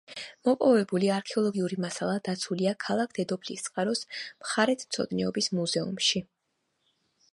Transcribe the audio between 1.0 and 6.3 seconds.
არქეოლოგიური მასალა დაცულია ქალაქ დედოფლისწყაროს მხარეთმცოდნეობის მუზეუმში.